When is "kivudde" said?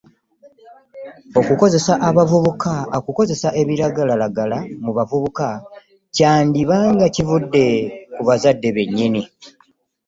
7.15-7.65